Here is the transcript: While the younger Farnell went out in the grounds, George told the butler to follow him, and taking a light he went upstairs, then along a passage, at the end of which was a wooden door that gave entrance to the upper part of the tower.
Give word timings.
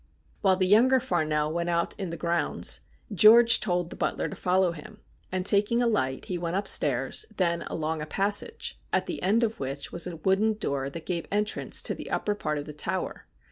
While 0.41 0.55
the 0.55 0.65
younger 0.65 0.99
Farnell 0.99 1.53
went 1.53 1.69
out 1.69 1.93
in 1.99 2.09
the 2.09 2.17
grounds, 2.17 2.79
George 3.13 3.59
told 3.59 3.91
the 3.91 3.95
butler 3.95 4.27
to 4.29 4.35
follow 4.35 4.71
him, 4.71 4.99
and 5.31 5.45
taking 5.45 5.79
a 5.79 5.85
light 5.85 6.25
he 6.25 6.39
went 6.39 6.55
upstairs, 6.55 7.27
then 7.37 7.61
along 7.67 8.01
a 8.01 8.07
passage, 8.07 8.79
at 8.91 9.05
the 9.05 9.21
end 9.21 9.43
of 9.43 9.59
which 9.59 9.91
was 9.91 10.07
a 10.07 10.15
wooden 10.15 10.55
door 10.55 10.89
that 10.89 11.05
gave 11.05 11.27
entrance 11.31 11.83
to 11.83 11.93
the 11.93 12.09
upper 12.09 12.33
part 12.33 12.57
of 12.57 12.65
the 12.65 12.73
tower. 12.73 13.27